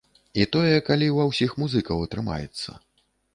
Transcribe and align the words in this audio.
І 0.39 0.45
тое 0.53 0.77
калі 0.87 1.09
ва 1.17 1.25
ўсіх 1.31 1.53
музыкаў 1.65 2.03
атрымаецца. 2.07 2.69